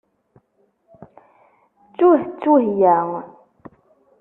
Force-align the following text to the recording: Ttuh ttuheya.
Ttuh 1.89 2.21
ttuheya. 2.29 2.97